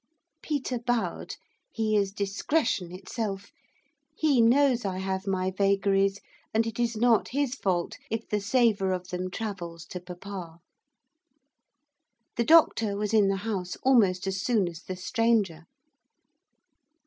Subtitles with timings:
[0.41, 1.35] Peter bowed.
[1.71, 3.51] He is discretion itself.
[4.15, 6.19] He knows I have my vagaries,
[6.55, 10.57] and it is not his fault if the savour of them travels to papa.
[12.35, 15.65] The doctor was in the house almost as soon as the stranger.